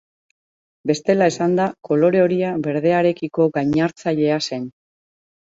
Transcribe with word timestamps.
Bestela 0.91 1.27
esanda, 1.31 1.67
kolore 1.89 2.23
horia 2.29 2.55
berdearekiko 2.69 3.47
gainartzailea 3.59 4.43
zen. 4.51 4.69